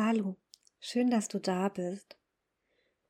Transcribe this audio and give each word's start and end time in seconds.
Hallo, 0.00 0.36
schön, 0.78 1.10
dass 1.10 1.26
du 1.26 1.40
da 1.40 1.68
bist. 1.68 2.16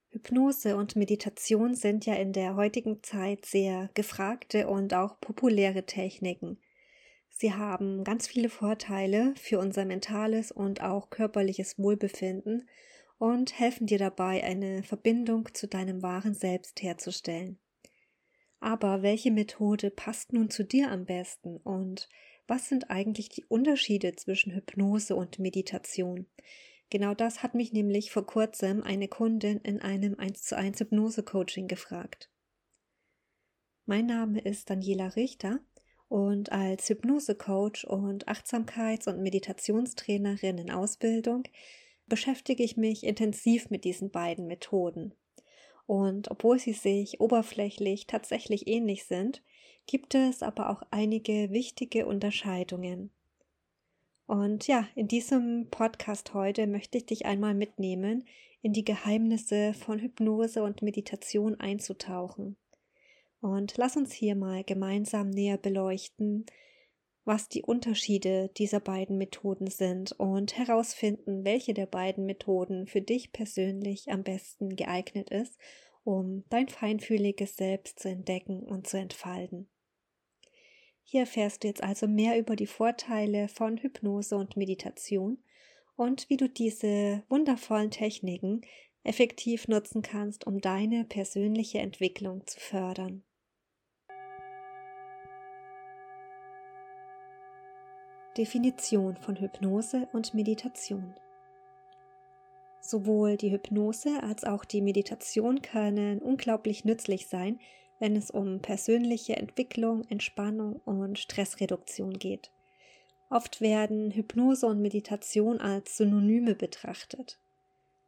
Hypnose 0.09 0.75
und 0.75 0.97
Meditation 0.97 1.75
sind 1.75 2.07
ja 2.07 2.15
in 2.15 2.33
der 2.33 2.57
heutigen 2.57 3.03
Zeit 3.03 3.45
sehr 3.45 3.91
gefragte 3.93 4.69
und 4.69 4.95
auch 4.95 5.21
populäre 5.21 5.85
Techniken. 5.85 6.59
Sie 7.29 7.53
haben 7.53 8.05
ganz 8.05 8.27
viele 8.27 8.49
Vorteile 8.49 9.35
für 9.37 9.59
unser 9.59 9.85
mentales 9.85 10.51
und 10.51 10.81
auch 10.81 11.11
körperliches 11.11 11.79
Wohlbefinden 11.79 12.67
und 13.19 13.59
helfen 13.59 13.87
dir 13.87 13.99
dabei, 13.99 14.43
eine 14.43 14.83
Verbindung 14.83 15.53
zu 15.53 15.69
deinem 15.69 16.03
wahren 16.03 16.33
Selbst 16.33 16.81
herzustellen. 16.83 17.59
Aber 18.61 19.03
welche 19.03 19.31
Methode 19.31 19.91
passt 19.91 20.33
nun 20.33 20.49
zu 20.49 20.65
dir 20.65 20.91
am 20.91 21.05
besten 21.05 21.59
und 21.59 22.09
was 22.47 22.71
sind 22.71 22.89
eigentlich 22.89 23.29
die 23.29 23.45
Unterschiede 23.45 24.17
zwischen 24.17 24.55
Hypnose 24.55 25.15
und 25.15 25.39
Meditation? 25.39 26.27
Genau 26.91 27.13
das 27.15 27.43
hat 27.43 27.55
mich 27.55 27.73
nämlich 27.73 28.11
vor 28.11 28.25
kurzem 28.25 28.83
eine 28.83 29.09
Kundin 29.09 29.59
in 29.59 29.81
einem 29.81 30.19
1 30.19 30.43
zu 30.43 30.57
1 30.57 30.81
Hypnose-Coaching 30.81 31.69
gefragt. 31.69 32.31
Mein 33.85 34.07
Name 34.07 34.41
ist 34.41 34.71
Daniela 34.71 35.15
Richter 35.15 35.61
und 36.09 36.51
als 36.51 36.89
Hypnose-Coach 36.89 37.85
und 37.85 38.27
Achtsamkeits- 38.27 39.07
und 39.07 39.21
Meditationstrainerin 39.21 40.57
in 40.57 40.71
Ausbildung 40.71 41.43
beschäftige 42.07 42.63
ich 42.63 42.79
mich 42.79 43.05
intensiv 43.05 43.69
mit 43.69 43.85
diesen 43.85 44.11
beiden 44.11 44.47
Methoden. 44.47 45.15
Und 45.85 46.31
obwohl 46.31 46.59
sie 46.59 46.73
sich 46.73 47.21
oberflächlich 47.21 48.07
tatsächlich 48.07 48.67
ähnlich 48.67 49.05
sind, 49.05 49.43
gibt 49.87 50.15
es 50.15 50.43
aber 50.43 50.71
auch 50.71 50.83
einige 50.91 51.51
wichtige 51.51 52.07
Unterscheidungen. 52.07 53.11
Und 54.29 54.67
ja, 54.67 54.87
in 54.95 55.09
diesem 55.09 55.69
Podcast 55.71 56.35
heute 56.35 56.67
möchte 56.67 56.99
ich 56.99 57.07
dich 57.07 57.25
einmal 57.25 57.55
mitnehmen, 57.55 58.27
in 58.61 58.75
die 58.75 58.85
Geheimnisse 58.85 59.73
von 59.73 60.01
Hypnose 60.01 60.63
und 60.63 60.83
Meditation 60.83 61.59
einzutauchen. 61.59 62.59
Und 63.41 63.79
lass 63.79 63.97
uns 63.97 64.13
hier 64.13 64.35
mal 64.35 64.65
gemeinsam 64.65 65.31
näher 65.31 65.57
beleuchten, 65.57 66.45
was 67.25 67.49
die 67.49 67.63
Unterschiede 67.63 68.51
dieser 68.59 68.81
beiden 68.81 69.17
Methoden 69.17 69.69
sind 69.69 70.13
und 70.13 70.59
herausfinden, 70.59 71.47
welche 71.47 71.73
der 71.73 71.87
beiden 71.87 72.27
Methoden 72.27 72.87
für 72.87 73.01
dich 73.01 73.33
persönlich 73.33 74.11
am 74.11 74.25
besten 74.25 74.77
geeignet 74.77 75.31
ist, 75.31 75.57
um 76.05 76.45
dein 76.51 76.69
feinfühliges 76.69 77.57
Selbst 77.57 77.99
zu 77.99 78.11
entdecken 78.11 78.63
und 78.63 78.89
zu 78.89 78.99
entfalten. 78.99 79.71
Hier 81.11 81.21
erfährst 81.21 81.65
du 81.65 81.69
jetzt 81.69 81.83
also 81.83 82.07
mehr 82.07 82.39
über 82.39 82.55
die 82.55 82.67
Vorteile 82.67 83.49
von 83.49 83.79
Hypnose 83.79 84.37
und 84.37 84.59
Meditation 84.59 85.39
und 85.97 86.29
wie 86.29 86.37
du 86.37 86.51
diese 86.51 87.23
wundervollen 87.31 87.91
Techniken 87.91 88.61
effektiv 89.05 89.69
nutzen 89.69 90.03
kannst, 90.03 90.47
um 90.47 90.61
deine 90.61 91.07
persönliche 91.07 91.79
Entwicklung 91.79 92.47
zu 92.47 92.61
fördern. 92.61 93.25
Definition 98.37 99.17
von 99.17 99.37
Hypnose 99.37 100.11
und 100.13 100.35
Meditation 100.35 101.15
Sowohl 102.83 103.39
die 103.39 103.51
Hypnose 103.51 104.23
als 104.23 104.45
auch 104.45 104.67
die 104.67 104.83
Meditation 104.83 105.63
können 105.63 106.19
unglaublich 106.19 106.85
nützlich 106.85 107.29
sein, 107.29 107.59
wenn 107.99 108.17
es 108.17 108.31
um 108.31 108.61
persönliche 108.61 109.37
Entwicklung, 109.37 110.05
Entspannung 110.09 110.81
und 110.85 111.19
Stressreduktion 111.19 112.19
geht. 112.19 112.51
Oft 113.31 113.61
werden 113.61 114.11
Hypnose 114.11 114.67
und 114.67 114.81
Meditation 114.81 115.61
als 115.61 115.97
Synonyme 115.97 116.55
betrachtet. 116.55 117.39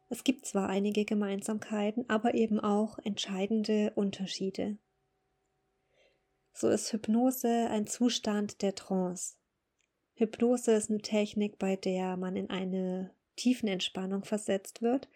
Es 0.09 0.23
gibt 0.23 0.45
zwar 0.45 0.67
einige 0.67 1.05
Gemeinsamkeiten, 1.05 2.09
aber 2.09 2.33
eben 2.33 2.59
auch 2.59 2.99
entscheidende 2.99 3.91
Unterschiede. 3.95 4.77
So 6.53 6.69
ist 6.69 6.91
Hypnose 6.91 7.67
ein 7.69 7.87
Zustand 7.87 8.61
der 8.61 8.75
Trance. 8.75 9.35
Hypnose 10.15 10.73
ist 10.73 10.89
eine 10.89 11.01
Technik, 11.01 11.57
bei 11.57 11.75
der 11.75 12.17
man 12.17 12.35
in 12.35 12.49
eine 12.49 13.11
tiefen 13.35 13.69
Entspannung 13.69 14.23
versetzt 14.23 14.81
wird, 14.81 15.07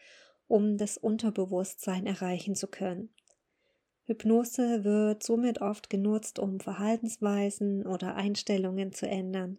um 0.48 0.78
das 0.78 0.98
Unterbewusstsein 0.98 2.06
erreichen 2.06 2.56
zu 2.56 2.68
können. 2.68 3.10
Hypnose 4.06 4.84
wird 4.84 5.24
somit 5.24 5.62
oft 5.62 5.90
genutzt, 5.90 6.38
um 6.38 6.60
Verhaltensweisen 6.60 7.86
oder 7.88 8.16
Einstellungen 8.16 8.94
zu 8.94 9.08
ändern. 9.08 9.58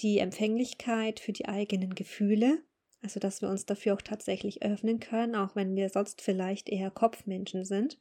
Die 0.00 0.18
Empfänglichkeit 0.18 1.20
für 1.20 1.32
die 1.32 1.48
eigenen 1.48 1.94
Gefühle, 1.94 2.62
also 3.00 3.18
dass 3.18 3.40
wir 3.40 3.48
uns 3.48 3.64
dafür 3.64 3.94
auch 3.94 4.02
tatsächlich 4.02 4.62
öffnen 4.62 5.00
können, 5.00 5.34
auch 5.34 5.56
wenn 5.56 5.74
wir 5.74 5.88
sonst 5.88 6.20
vielleicht 6.20 6.68
eher 6.68 6.90
Kopfmenschen 6.90 7.64
sind, 7.64 7.98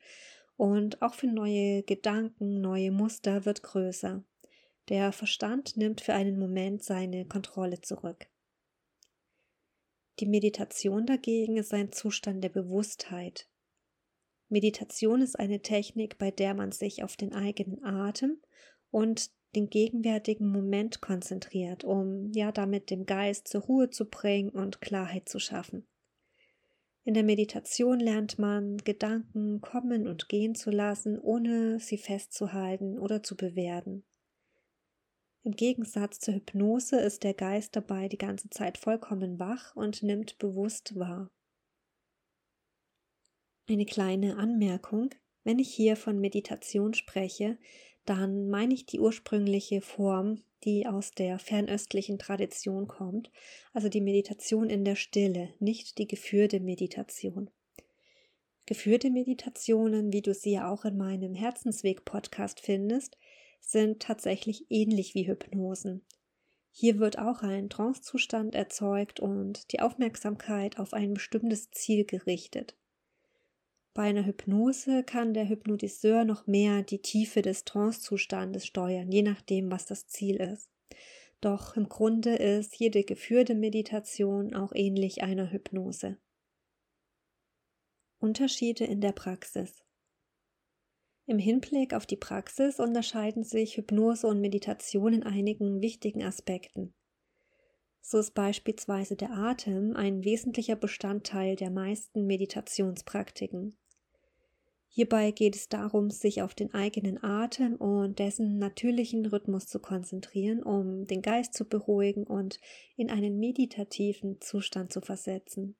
und 0.57 1.01
auch 1.01 1.13
für 1.13 1.27
neue 1.27 1.83
Gedanken, 1.83 2.61
neue 2.61 2.91
Muster 2.91 3.45
wird 3.45 3.63
größer. 3.63 4.23
Der 4.89 5.11
Verstand 5.11 5.77
nimmt 5.77 6.01
für 6.01 6.13
einen 6.13 6.37
Moment 6.37 6.83
seine 6.83 7.25
Kontrolle 7.25 7.81
zurück. 7.81 8.27
Die 10.19 10.27
Meditation 10.27 11.05
dagegen 11.05 11.57
ist 11.57 11.73
ein 11.73 11.91
Zustand 11.91 12.43
der 12.43 12.49
Bewusstheit, 12.49 13.49
Meditation 14.49 15.21
ist 15.21 15.39
eine 15.39 15.61
Technik, 15.61 16.17
bei 16.17 16.31
der 16.31 16.53
man 16.53 16.71
sich 16.71 17.03
auf 17.03 17.17
den 17.17 17.33
eigenen 17.33 17.83
Atem 17.83 18.41
und 18.91 19.31
den 19.55 19.69
gegenwärtigen 19.69 20.47
Moment 20.47 21.01
konzentriert, 21.01 21.83
um 21.83 22.31
ja 22.33 22.51
damit 22.51 22.89
dem 22.89 23.05
Geist 23.05 23.47
zur 23.47 23.61
Ruhe 23.61 23.89
zu 23.89 24.05
bringen 24.05 24.49
und 24.49 24.81
Klarheit 24.81 25.29
zu 25.29 25.39
schaffen. 25.39 25.87
In 27.03 27.13
der 27.13 27.23
Meditation 27.23 27.99
lernt 27.99 28.39
man, 28.39 28.77
Gedanken 28.77 29.61
kommen 29.61 30.07
und 30.07 30.27
gehen 30.27 30.55
zu 30.55 30.71
lassen, 30.71 31.19
ohne 31.19 31.79
sie 31.79 31.97
festzuhalten 31.97 32.97
oder 32.97 33.21
zu 33.21 33.37
bewerten. 33.37 34.03
Im 35.43 35.51
Gegensatz 35.51 36.19
zur 36.19 36.33
Hypnose 36.33 36.99
ist 36.99 37.23
der 37.23 37.35
Geist 37.35 37.75
dabei 37.75 38.09
die 38.09 38.17
ganze 38.17 38.49
Zeit 38.49 38.79
vollkommen 38.79 39.37
wach 39.37 39.75
und 39.75 40.01
nimmt 40.01 40.39
bewusst 40.39 40.97
wahr. 40.97 41.29
Eine 43.67 43.87
kleine 43.87 44.37
Anmerkung. 44.37 45.09
Wenn 45.43 45.57
ich 45.57 45.73
hier 45.73 45.95
von 45.95 46.19
Meditation 46.19 46.93
spreche, 46.93 47.57
dann 48.05 48.47
meine 48.47 48.75
ich 48.75 48.85
die 48.85 48.99
ursprüngliche 48.99 49.81
Form, 49.81 50.43
die 50.63 50.85
aus 50.85 51.11
der 51.11 51.39
fernöstlichen 51.39 52.19
Tradition 52.19 52.87
kommt, 52.87 53.31
also 53.73 53.89
die 53.89 54.01
Meditation 54.01 54.69
in 54.69 54.85
der 54.85 54.95
Stille, 54.95 55.49
nicht 55.59 55.97
die 55.97 56.07
geführte 56.07 56.59
Meditation. 56.59 57.49
Geführte 58.67 59.09
Meditationen, 59.09 60.13
wie 60.13 60.21
du 60.21 60.35
sie 60.35 60.51
ja 60.51 60.69
auch 60.69 60.85
in 60.85 60.97
meinem 60.97 61.33
Herzensweg-Podcast 61.33 62.59
findest, 62.59 63.17
sind 63.61 63.99
tatsächlich 63.99 64.67
ähnlich 64.69 65.15
wie 65.15 65.27
Hypnosen. 65.27 66.05
Hier 66.69 66.99
wird 66.99 67.17
auch 67.17 67.41
ein 67.41 67.71
Trancezustand 67.71 68.53
erzeugt 68.53 69.19
und 69.19 69.71
die 69.71 69.79
Aufmerksamkeit 69.79 70.77
auf 70.77 70.93
ein 70.93 71.15
bestimmtes 71.15 71.71
Ziel 71.71 72.05
gerichtet. 72.05 72.75
Bei 73.95 74.03
einer 74.03 74.25
Hypnose 74.25 75.05
kann 75.05 75.33
der 75.33 75.47
Hypnotiseur 75.47 76.25
noch 76.25 76.47
mehr 76.47 76.83
die 76.83 77.01
Tiefe 77.01 77.41
des 77.41 77.63
Trancezustandes 77.63 78.65
steuern, 78.65 79.09
je 79.09 79.21
nachdem, 79.21 79.71
was 79.71 79.85
das 79.85 80.05
Ziel 80.05 80.35
ist. 80.35 80.69
Doch 81.39 81.77
im 81.77 81.87
Grunde 81.87 82.35
ist 82.35 82.75
jede 82.75 83.05
geführte 83.05 83.55
Meditation 83.55 84.53
auch 84.53 84.73
ähnlich 84.75 85.23
einer 85.23 85.49
Hypnose. 85.49 86.17
Unterschiede 88.19 88.83
in 88.83 88.99
der 88.99 89.13
Praxis 89.13 89.85
Im 91.25 91.39
Hinblick 91.39 91.93
auf 91.93 92.05
die 92.05 92.17
Praxis 92.17 92.81
unterscheiden 92.81 93.45
sich 93.45 93.77
Hypnose 93.77 94.27
und 94.27 94.41
Meditation 94.41 95.13
in 95.13 95.23
einigen 95.23 95.79
wichtigen 95.79 96.21
Aspekten. 96.21 96.93
So 98.01 98.17
ist 98.17 98.33
beispielsweise 98.33 99.15
der 99.15 99.31
Atem 99.31 99.95
ein 99.95 100.25
wesentlicher 100.25 100.75
Bestandteil 100.75 101.55
der 101.55 101.71
meisten 101.71 102.27
Meditationspraktiken. 102.27 103.77
Hierbei 104.97 105.31
geht 105.31 105.57
es 105.57 105.67
darum, 105.67 106.09
sich 106.09 106.41
auf 106.41 106.55
den 106.55 106.73
eigenen 106.73 107.21
Atem 107.21 107.75
und 107.75 108.17
dessen 108.17 108.59
natürlichen 108.59 109.25
Rhythmus 109.25 109.67
zu 109.67 109.79
konzentrieren, 109.79 110.63
um 110.63 111.05
den 111.05 111.21
Geist 111.21 111.53
zu 111.53 111.65
beruhigen 111.65 112.23
und 112.23 112.61
in 112.95 113.11
einen 113.11 113.37
meditativen 113.37 114.39
Zustand 114.39 114.93
zu 114.93 115.01
versetzen. 115.01 115.75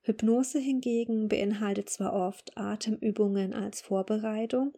Hypnose 0.00 0.60
hingegen 0.60 1.28
beinhaltet 1.28 1.90
zwar 1.90 2.14
oft 2.14 2.56
Atemübungen 2.56 3.52
als 3.52 3.82
Vorbereitung, 3.82 4.72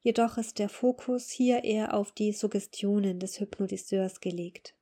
jedoch 0.00 0.38
ist 0.38 0.58
der 0.58 0.68
Fokus 0.68 1.30
hier 1.30 1.62
eher 1.62 1.94
auf 1.94 2.10
die 2.10 2.32
Suggestionen 2.32 3.20
des 3.20 3.38
Hypnotiseurs 3.38 4.20
gelegt. 4.20 4.74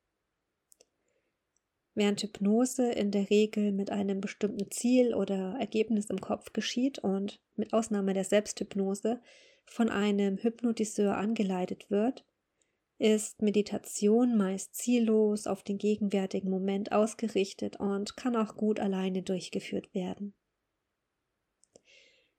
Während 2.00 2.22
Hypnose 2.22 2.90
in 2.92 3.10
der 3.10 3.28
Regel 3.28 3.72
mit 3.72 3.90
einem 3.90 4.22
bestimmten 4.22 4.70
Ziel 4.70 5.12
oder 5.12 5.56
Ergebnis 5.60 6.06
im 6.06 6.18
Kopf 6.18 6.54
geschieht 6.54 6.98
und 6.98 7.42
mit 7.56 7.74
Ausnahme 7.74 8.14
der 8.14 8.24
Selbsthypnose 8.24 9.20
von 9.66 9.90
einem 9.90 10.38
Hypnotiseur 10.38 11.14
angeleitet 11.18 11.90
wird, 11.90 12.24
ist 12.96 13.42
Meditation 13.42 14.38
meist 14.38 14.76
ziellos 14.76 15.46
auf 15.46 15.62
den 15.62 15.76
gegenwärtigen 15.76 16.48
Moment 16.48 16.90
ausgerichtet 16.90 17.78
und 17.78 18.16
kann 18.16 18.34
auch 18.34 18.56
gut 18.56 18.80
alleine 18.80 19.20
durchgeführt 19.22 19.92
werden. 19.92 20.32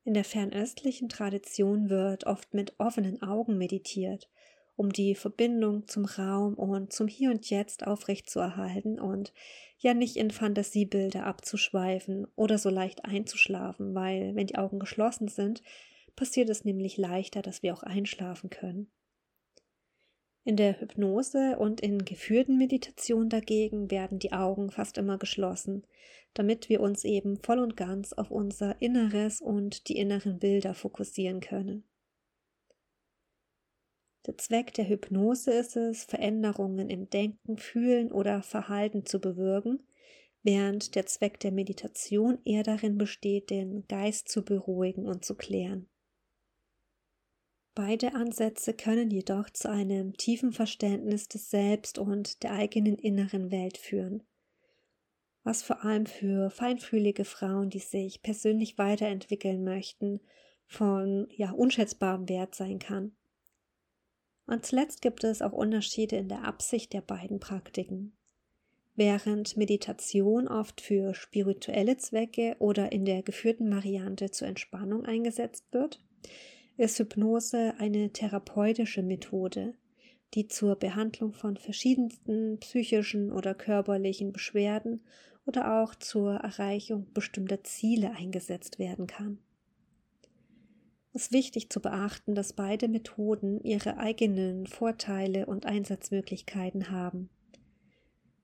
In 0.03 0.15
der 0.15 0.23
fernöstlichen 0.23 1.07
Tradition 1.07 1.91
wird 1.91 2.25
oft 2.25 2.55
mit 2.55 2.73
offenen 2.79 3.21
Augen 3.21 3.59
meditiert, 3.59 4.27
um 4.75 4.91
die 4.91 5.15
Verbindung 5.15 5.87
zum 5.87 6.05
Raum 6.05 6.55
und 6.55 6.93
zum 6.93 7.07
Hier 7.07 7.31
und 7.31 7.49
Jetzt 7.49 7.85
aufrechtzuerhalten 7.85 8.99
und 8.99 9.33
ja 9.77 9.93
nicht 9.93 10.15
in 10.15 10.31
Fantasiebilder 10.31 11.25
abzuschweifen 11.25 12.27
oder 12.35 12.57
so 12.57 12.69
leicht 12.69 13.05
einzuschlafen, 13.05 13.93
weil 13.93 14.35
wenn 14.35 14.47
die 14.47 14.57
Augen 14.57 14.79
geschlossen 14.79 15.27
sind, 15.27 15.61
passiert 16.15 16.49
es 16.49 16.65
nämlich 16.65 16.97
leichter, 16.97 17.41
dass 17.41 17.63
wir 17.63 17.73
auch 17.73 17.83
einschlafen 17.83 18.49
können. 18.49 18.91
In 20.43 20.55
der 20.55 20.79
Hypnose 20.79 21.57
und 21.59 21.81
in 21.81 22.03
geführten 22.03 22.57
Meditationen 22.57 23.29
dagegen 23.29 23.91
werden 23.91 24.17
die 24.17 24.33
Augen 24.33 24.71
fast 24.71 24.97
immer 24.97 25.19
geschlossen, 25.19 25.85
damit 26.33 26.67
wir 26.67 26.81
uns 26.81 27.03
eben 27.03 27.37
voll 27.37 27.59
und 27.59 27.77
ganz 27.77 28.13
auf 28.13 28.31
unser 28.31 28.81
Inneres 28.81 29.39
und 29.39 29.87
die 29.87 29.97
inneren 29.97 30.39
Bilder 30.39 30.73
fokussieren 30.73 31.41
können. 31.41 31.83
Der 34.27 34.37
Zweck 34.37 34.73
der 34.75 34.87
Hypnose 34.87 35.51
ist 35.51 35.75
es, 35.75 36.03
Veränderungen 36.03 36.89
im 36.89 37.09
Denken, 37.09 37.57
Fühlen 37.57 38.11
oder 38.11 38.43
Verhalten 38.43 39.05
zu 39.05 39.19
bewirken, 39.19 39.81
während 40.43 40.95
der 40.95 41.07
Zweck 41.07 41.39
der 41.39 41.51
Meditation 41.51 42.39
eher 42.45 42.63
darin 42.63 42.97
besteht, 42.97 43.49
den 43.49 43.87
Geist 43.87 44.29
zu 44.29 44.43
beruhigen 44.43 45.07
und 45.07 45.25
zu 45.25 45.35
klären. 45.35 45.87
Beide 47.73 48.13
Ansätze 48.13 48.73
können 48.73 49.09
jedoch 49.09 49.49
zu 49.49 49.69
einem 49.69 50.13
tiefen 50.17 50.51
Verständnis 50.51 51.27
des 51.27 51.49
Selbst 51.49 51.97
und 51.97 52.43
der 52.43 52.51
eigenen 52.51 52.97
inneren 52.97 53.49
Welt 53.49 53.77
führen, 53.77 54.23
was 55.43 55.63
vor 55.63 55.83
allem 55.83 56.05
für 56.05 56.51
feinfühlige 56.51 57.23
Frauen, 57.25 57.69
die 57.69 57.79
sich 57.79 58.21
persönlich 58.21 58.77
weiterentwickeln 58.77 59.63
möchten, 59.63 60.19
von 60.67 61.27
ja 61.31 61.51
unschätzbarem 61.51 62.27
Wert 62.29 62.55
sein 62.55 62.77
kann. 62.77 63.15
Und 64.51 64.65
zuletzt 64.65 65.01
gibt 65.01 65.23
es 65.23 65.41
auch 65.41 65.53
Unterschiede 65.53 66.17
in 66.17 66.27
der 66.27 66.43
Absicht 66.43 66.91
der 66.91 66.99
beiden 66.99 67.39
Praktiken. 67.39 68.11
Während 68.97 69.55
Meditation 69.55 70.49
oft 70.49 70.81
für 70.81 71.13
spirituelle 71.13 71.95
Zwecke 71.95 72.57
oder 72.59 72.91
in 72.91 73.05
der 73.05 73.23
geführten 73.23 73.73
Variante 73.73 74.29
zur 74.29 74.49
Entspannung 74.49 75.05
eingesetzt 75.05 75.63
wird, 75.71 76.03
ist 76.75 76.99
Hypnose 76.99 77.75
eine 77.77 78.09
therapeutische 78.09 79.03
Methode, 79.03 79.73
die 80.33 80.49
zur 80.49 80.75
Behandlung 80.75 81.31
von 81.31 81.55
verschiedensten 81.55 82.59
psychischen 82.59 83.31
oder 83.31 83.53
körperlichen 83.53 84.33
Beschwerden 84.33 84.99
oder 85.45 85.81
auch 85.81 85.95
zur 85.95 86.33
Erreichung 86.33 87.07
bestimmter 87.13 87.63
Ziele 87.63 88.11
eingesetzt 88.17 88.79
werden 88.79 89.07
kann. 89.07 89.39
Es 91.13 91.23
ist 91.23 91.33
wichtig 91.33 91.69
zu 91.69 91.81
beachten, 91.81 92.35
dass 92.35 92.53
beide 92.53 92.87
Methoden 92.87 93.59
ihre 93.61 93.97
eigenen 93.97 94.65
Vorteile 94.65 95.45
und 95.45 95.65
Einsatzmöglichkeiten 95.65 96.89
haben. 96.89 97.29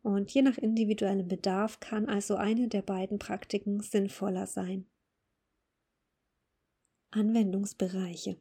Und 0.02 0.32
je 0.32 0.42
nach 0.42 0.58
individuellem 0.58 1.28
Bedarf 1.28 1.80
kann 1.80 2.08
also 2.08 2.36
eine 2.36 2.68
der 2.68 2.82
beiden 2.82 3.20
Praktiken 3.20 3.82
sinnvoller 3.82 4.48
sein. 4.48 4.86
Anwendungsbereiche. 7.12 8.38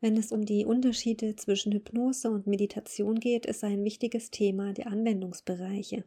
Wenn 0.00 0.16
es 0.16 0.32
um 0.32 0.44
die 0.44 0.66
Unterschiede 0.66 1.36
zwischen 1.36 1.72
Hypnose 1.72 2.30
und 2.30 2.46
Meditation 2.46 3.20
geht, 3.20 3.46
ist 3.46 3.64
ein 3.64 3.84
wichtiges 3.84 4.30
Thema 4.30 4.72
die 4.72 4.84
Anwendungsbereiche. 4.84 6.04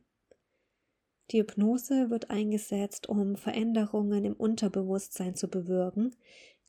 Die 1.31 1.39
Hypnose 1.39 2.09
wird 2.09 2.29
eingesetzt, 2.29 3.09
um 3.09 3.35
Veränderungen 3.35 4.25
im 4.25 4.33
Unterbewusstsein 4.33 5.35
zu 5.35 5.47
bewirken, 5.47 6.15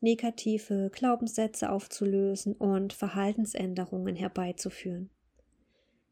negative 0.01 0.91
Glaubenssätze 0.93 1.71
aufzulösen 1.71 2.55
und 2.55 2.93
Verhaltensänderungen 2.93 4.17
herbeizuführen. 4.17 5.11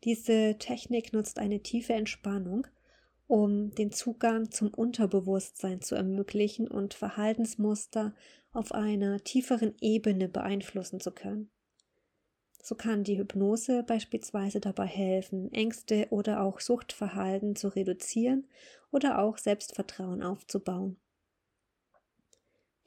Diese 0.05 0.57
Technik 0.59 1.13
nutzt 1.13 1.39
eine 1.39 1.61
tiefe 1.61 1.95
Entspannung, 1.95 2.67
um 3.27 3.71
den 3.71 3.91
Zugang 3.91 4.51
zum 4.51 4.69
Unterbewusstsein 4.69 5.81
zu 5.81 5.95
ermöglichen 5.95 6.69
und 6.69 6.93
Verhaltensmuster 6.93 8.15
auf 8.53 8.73
einer 8.73 9.25
tieferen 9.25 9.75
Ebene 9.81 10.29
beeinflussen 10.29 11.01
zu 11.01 11.11
können. 11.11 11.51
So 12.67 12.75
kann 12.75 13.05
die 13.05 13.19
Hypnose 13.19 13.83
beispielsweise 13.83 14.59
dabei 14.59 14.87
helfen, 14.87 15.53
Ängste 15.53 16.07
oder 16.09 16.41
auch 16.41 16.61
Suchtverhalten 16.61 17.57
zu 17.57 17.69
reduzieren 17.69 18.49
oder 18.91 19.19
auch 19.19 19.37
Selbstvertrauen 19.37 20.23
aufzubauen. 20.23 20.97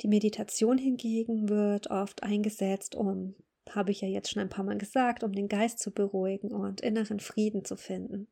Die 0.01 0.07
Meditation 0.07 0.79
hingegen 0.79 1.47
wird 1.47 1.91
oft 1.91 2.24
eingesetzt, 2.24 2.95
um, 2.95 3.35
habe 3.69 3.91
ich 3.91 4.01
ja 4.01 4.07
jetzt 4.07 4.31
schon 4.31 4.41
ein 4.41 4.50
paar 4.50 4.65
Mal 4.65 4.79
gesagt, 4.79 5.24
um 5.24 5.31
den 5.31 5.47
Geist 5.47 5.77
zu 5.77 5.91
beruhigen 5.91 6.51
und 6.51 6.81
inneren 6.81 7.19
Frieden 7.19 7.63
zu 7.63 7.75
finden. 7.75 8.27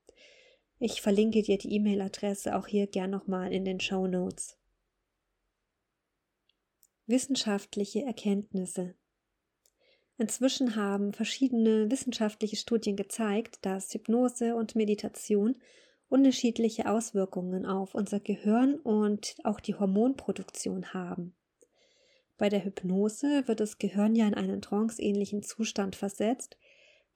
Ich 0.80 1.02
verlinke 1.02 1.42
dir 1.42 1.58
die 1.58 1.72
E-Mail-Adresse 1.74 2.56
auch 2.56 2.68
hier 2.68 2.86
gern 2.86 3.10
nochmal 3.10 3.52
in 3.52 3.64
den 3.64 3.80
Show 3.80 4.06
Notes. 4.06 4.56
Wissenschaftliche 7.06 8.02
Erkenntnisse 8.02 8.94
Inzwischen 10.18 10.74
haben 10.74 11.12
verschiedene 11.12 11.90
wissenschaftliche 11.90 12.56
Studien 12.56 12.96
gezeigt, 12.96 13.58
dass 13.62 13.94
Hypnose 13.94 14.56
und 14.56 14.74
Meditation 14.74 15.56
unterschiedliche 16.08 16.90
Auswirkungen 16.90 17.66
auf 17.66 17.94
unser 17.94 18.18
Gehirn 18.18 18.74
und 18.74 19.36
auch 19.44 19.60
die 19.60 19.76
Hormonproduktion 19.76 20.92
haben. 20.92 21.36
Bei 22.36 22.48
der 22.48 22.64
Hypnose 22.64 23.46
wird 23.46 23.60
das 23.60 23.78
Gehirn 23.78 24.16
ja 24.16 24.26
in 24.26 24.34
einen 24.34 24.60
tranceähnlichen 24.60 25.42
Zustand 25.42 25.94
versetzt, 25.96 26.56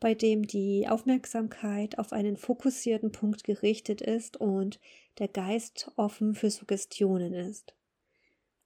bei 0.02 0.14
dem 0.14 0.48
die 0.48 0.88
Aufmerksamkeit 0.88 1.96
auf 1.96 2.12
einen 2.12 2.36
fokussierten 2.36 3.12
Punkt 3.12 3.44
gerichtet 3.44 4.00
ist 4.00 4.36
und 4.36 4.80
der 5.18 5.28
Geist 5.28 5.92
offen 5.94 6.34
für 6.34 6.50
Suggestionen 6.50 7.32
ist. 7.32 7.76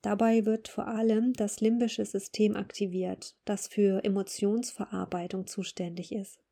Dabei 0.01 0.47
wird 0.47 0.69
vor 0.69 0.89
allem 0.89 1.35
das 1.35 1.61
limbische 1.61 2.07
System 2.07 2.57
aktiviert, 2.57 3.37
das 3.45 3.69
für 3.69 4.03
Emotionsverarbeitung 4.03 5.47
zuständig 5.47 6.11
ist. 6.11 6.43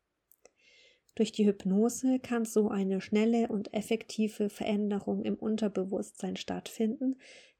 Durch 1.15 1.31
die 1.31 1.47
Hypnose 1.47 2.19
kann 2.19 2.45
so 2.45 2.69
eine 2.69 3.01
schnelle 3.01 3.47
und 3.47 3.73
effektive 3.73 4.49
Veränderung 4.49 5.23
im 5.23 5.33
Unterbewusstsein 5.33 6.35
stattfinden, 6.35 7.15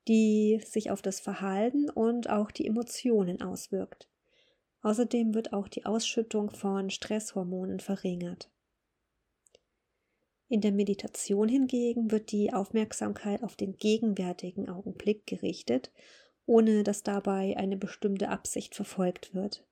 die 0.07 0.61
sich 0.63 0.91
auf 0.91 1.01
das 1.01 1.21
Verhalten 1.21 1.89
und 1.89 2.29
auch 2.29 2.51
die 2.51 2.67
Emotionen 2.67 3.41
auswirkt. 3.41 4.09
Außerdem 4.85 5.33
wird 5.33 5.51
auch 5.51 5.67
die 5.67 5.85
Ausschüttung 5.85 6.51
von 6.51 6.89
Stresshormonen 6.89 7.79
verringert. 7.79 8.51
In 10.47 10.61
der 10.61 10.71
Meditation 10.71 11.49
hingegen 11.49 12.11
wird 12.11 12.31
die 12.31 12.53
Aufmerksamkeit 12.53 13.43
auf 13.43 13.55
den 13.55 13.77
gegenwärtigen 13.77 14.69
Augenblick 14.69 15.25
gerichtet 15.25 15.91
ohne 16.45 16.83
dass 16.83 17.03
dabei 17.03 17.57
eine 17.57 17.77
bestimmte 17.77 18.29
Absicht 18.29 18.75
verfolgt 18.75 19.33
wird. 19.33 19.65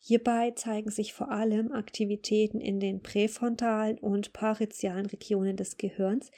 Hierbei 0.00 0.50
zeigen 0.52 0.90
sich 0.90 1.14
vor 1.14 1.30
allem 1.30 1.72
Aktivitäten 1.72 2.60
in 2.60 2.78
den 2.78 3.02
präfrontalen 3.02 3.98
und 3.98 4.32
parizialen 4.32 5.06
Regionen 5.06 5.56
des 5.56 5.76
Gehirns, 5.76 6.30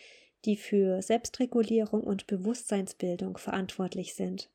die 0.44 0.56
für 0.56 1.02
Selbstregulierung 1.02 2.02
und 2.02 2.26
Bewusstseinsbildung 2.26 3.38
verantwortlich 3.38 4.14
sind. 4.14 4.50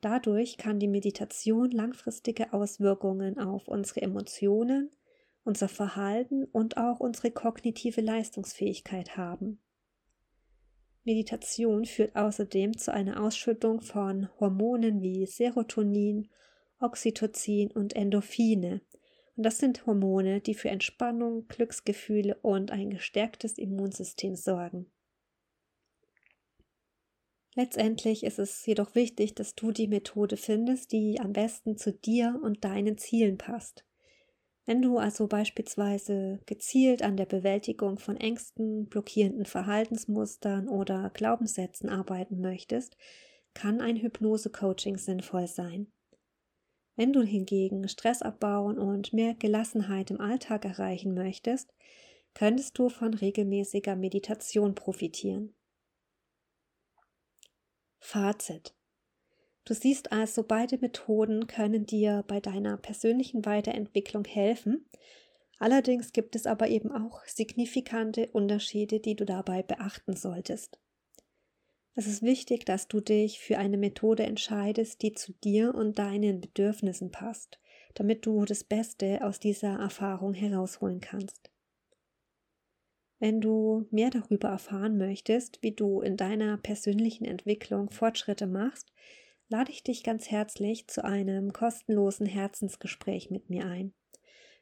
Dadurch 0.00 0.58
kann 0.58 0.78
die 0.78 0.88
Meditation 0.88 1.70
langfristige 1.70 2.52
Auswirkungen 2.52 3.38
auf 3.38 3.66
unsere 3.66 4.02
Emotionen, 4.02 4.90
unser 5.42 5.68
Verhalten 5.68 6.44
und 6.44 6.76
auch 6.76 7.00
unsere 7.00 7.30
kognitive 7.30 8.00
Leistungsfähigkeit 8.00 9.16
haben. 9.16 9.60
Meditation 11.04 11.84
führt 11.86 12.14
außerdem 12.14 12.76
zu 12.76 12.92
einer 12.92 13.22
Ausschüttung 13.22 13.80
von 13.80 14.28
Hormonen 14.38 15.02
wie 15.02 15.26
Serotonin, 15.26 16.28
Oxytocin 16.80 17.70
und 17.72 17.96
Endorphine. 17.96 18.82
Und 19.34 19.42
das 19.44 19.58
sind 19.58 19.86
Hormone, 19.86 20.40
die 20.40 20.54
für 20.54 20.68
Entspannung, 20.68 21.48
Glücksgefühle 21.48 22.36
und 22.42 22.70
ein 22.70 22.90
gestärktes 22.90 23.56
Immunsystem 23.56 24.36
sorgen. 24.36 24.86
Letztendlich 27.54 28.24
ist 28.24 28.38
es 28.38 28.64
jedoch 28.66 28.94
wichtig, 28.94 29.34
dass 29.34 29.54
du 29.54 29.72
die 29.72 29.88
Methode 29.88 30.36
findest, 30.36 30.92
die 30.92 31.18
am 31.20 31.32
besten 31.32 31.76
zu 31.76 31.92
dir 31.92 32.38
und 32.42 32.64
deinen 32.64 32.98
Zielen 32.98 33.38
passt. 33.38 33.84
Wenn 34.68 34.82
du 34.82 34.98
also 34.98 35.26
beispielsweise 35.28 36.40
gezielt 36.44 37.02
an 37.02 37.16
der 37.16 37.24
Bewältigung 37.24 37.98
von 37.98 38.18
Ängsten, 38.18 38.86
blockierenden 38.86 39.46
Verhaltensmustern 39.46 40.68
oder 40.68 41.10
Glaubenssätzen 41.14 41.88
arbeiten 41.88 42.40
möchtest, 42.40 42.96
kann 43.54 43.80
ein 43.80 43.96
Hypnose-Coaching 43.96 44.98
sinnvoll 44.98 45.46
sein. 45.46 45.90
Wenn 46.96 47.12
du 47.12 47.22
hingegen 47.22 47.88
Stress 47.88 48.22
abbauen 48.22 48.78
und 48.78 49.12
mehr 49.12 49.34
Gelassenheit 49.34 50.10
im 50.10 50.20
Alltag 50.20 50.64
erreichen 50.64 51.14
möchtest, 51.14 51.72
könntest 52.34 52.78
du 52.78 52.88
von 52.88 53.14
regelmäßiger 53.14 53.96
Meditation 53.96 54.74
profitieren. 54.74 55.54
Fazit. 57.98 58.74
Du 59.64 59.74
siehst 59.74 60.12
also, 60.12 60.44
beide 60.44 60.78
Methoden 60.78 61.46
können 61.46 61.84
dir 61.84 62.24
bei 62.26 62.40
deiner 62.40 62.76
persönlichen 62.78 63.44
Weiterentwicklung 63.44 64.24
helfen. 64.24 64.88
Allerdings 65.58 66.12
gibt 66.12 66.36
es 66.36 66.46
aber 66.46 66.68
eben 66.68 66.90
auch 66.90 67.24
signifikante 67.26 68.28
Unterschiede, 68.28 69.00
die 69.00 69.16
du 69.16 69.26
dabei 69.26 69.62
beachten 69.62 70.16
solltest. 70.16 70.78
Es 71.94 72.06
ist 72.06 72.22
wichtig, 72.22 72.64
dass 72.64 72.86
du 72.86 73.00
dich 73.00 73.40
für 73.40 73.58
eine 73.58 73.76
Methode 73.76 74.22
entscheidest, 74.22 75.02
die 75.02 75.12
zu 75.12 75.32
dir 75.32 75.74
und 75.74 75.98
deinen 75.98 76.40
Bedürfnissen 76.40 77.10
passt, 77.10 77.58
damit 77.94 78.24
du 78.24 78.44
das 78.44 78.62
Beste 78.62 79.24
aus 79.24 79.40
dieser 79.40 79.80
Erfahrung 79.80 80.32
herausholen 80.32 81.00
kannst. 81.00 81.50
Wenn 83.18 83.40
du 83.40 83.86
mehr 83.90 84.10
darüber 84.10 84.48
erfahren 84.48 84.96
möchtest, 84.96 85.60
wie 85.62 85.72
du 85.72 86.00
in 86.00 86.16
deiner 86.16 86.56
persönlichen 86.56 87.24
Entwicklung 87.24 87.90
Fortschritte 87.90 88.46
machst, 88.46 88.92
lade 89.48 89.72
ich 89.72 89.82
dich 89.82 90.04
ganz 90.04 90.30
herzlich 90.30 90.86
zu 90.88 91.04
einem 91.04 91.52
kostenlosen 91.52 92.26
Herzensgespräch 92.26 93.30
mit 93.30 93.50
mir 93.50 93.66
ein. 93.66 93.92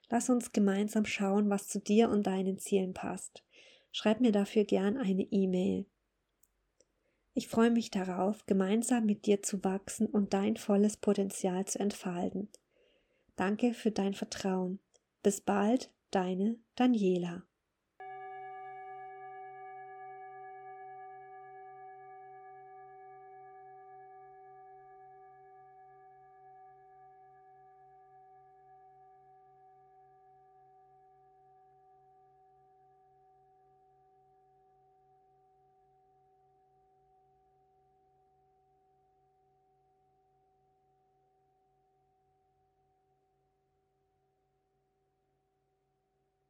Lass 0.09 0.31
uns 0.31 0.53
gemeinsam 0.53 1.05
schauen, 1.05 1.51
was 1.51 1.69
zu 1.69 1.81
dir 1.81 2.09
und 2.09 2.27
deinen 2.27 2.59
Zielen 2.59 2.95
passt. 2.95 3.45
Schreib 3.93 4.21
mir 4.21 4.33
dafür 4.33 4.65
gern 4.65 4.97
eine 4.97 5.23
E-Mail. 5.23 5.87
Ich 7.35 7.49
freue 7.49 7.71
mich 7.71 7.91
darauf, 7.91 8.47
gemeinsam 8.47 9.05
mit 9.05 9.27
dir 9.27 9.43
zu 9.43 9.63
wachsen 9.65 10.07
und 10.07 10.33
dein 10.33 10.57
volles 10.57 10.97
Potenzial 10.97 11.67
zu 11.67 11.79
entfalten. 11.79 12.49
Danke 13.35 13.75
für 13.75 13.91
dein 13.91 14.15
Vertrauen. 14.15 14.79
Bis 15.23 15.43
bald, 15.43 15.93
deine 16.11 16.59
Daniela. 16.77 17.43